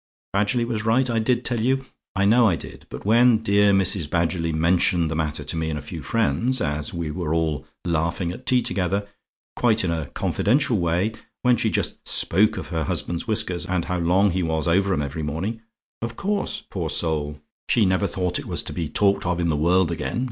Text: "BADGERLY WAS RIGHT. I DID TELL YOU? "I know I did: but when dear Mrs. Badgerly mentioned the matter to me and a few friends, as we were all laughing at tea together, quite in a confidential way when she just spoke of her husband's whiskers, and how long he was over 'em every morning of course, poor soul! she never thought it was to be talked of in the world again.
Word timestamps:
"BADGERLY 0.33 0.65
WAS 0.65 0.83
RIGHT. 0.83 1.11
I 1.11 1.19
DID 1.19 1.45
TELL 1.45 1.59
YOU? 1.59 1.85
"I 2.15 2.25
know 2.25 2.47
I 2.47 2.55
did: 2.55 2.87
but 2.89 3.05
when 3.05 3.37
dear 3.37 3.71
Mrs. 3.71 4.09
Badgerly 4.09 4.51
mentioned 4.51 5.11
the 5.11 5.15
matter 5.15 5.43
to 5.43 5.55
me 5.55 5.69
and 5.69 5.77
a 5.77 5.81
few 5.83 6.01
friends, 6.01 6.59
as 6.59 6.91
we 6.91 7.11
were 7.11 7.35
all 7.35 7.67
laughing 7.85 8.31
at 8.31 8.47
tea 8.47 8.63
together, 8.63 9.07
quite 9.55 9.83
in 9.83 9.91
a 9.91 10.07
confidential 10.07 10.79
way 10.79 11.13
when 11.43 11.55
she 11.55 11.69
just 11.69 12.07
spoke 12.07 12.57
of 12.57 12.69
her 12.69 12.85
husband's 12.85 13.27
whiskers, 13.27 13.67
and 13.67 13.85
how 13.85 13.99
long 13.99 14.31
he 14.31 14.41
was 14.41 14.67
over 14.67 14.91
'em 14.91 15.03
every 15.03 15.21
morning 15.21 15.61
of 16.01 16.15
course, 16.15 16.63
poor 16.67 16.89
soul! 16.89 17.39
she 17.69 17.85
never 17.85 18.07
thought 18.07 18.39
it 18.39 18.47
was 18.47 18.63
to 18.63 18.73
be 18.73 18.89
talked 18.89 19.27
of 19.27 19.39
in 19.39 19.49
the 19.49 19.55
world 19.55 19.91
again. 19.91 20.19